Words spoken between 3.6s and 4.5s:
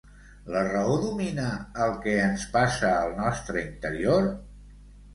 interior?